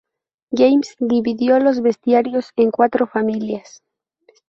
[0.51, 3.83] James dividió los bestiarios en cuatro familias.